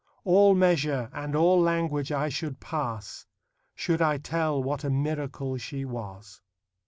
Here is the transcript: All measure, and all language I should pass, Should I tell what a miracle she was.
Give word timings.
All 0.23 0.55
measure, 0.55 1.11
and 1.13 1.35
all 1.35 1.61
language 1.61 2.11
I 2.11 2.29
should 2.29 2.59
pass, 2.59 3.27
Should 3.75 4.01
I 4.01 4.17
tell 4.17 4.63
what 4.63 4.83
a 4.83 4.89
miracle 4.89 5.57
she 5.57 5.85
was. 5.85 6.41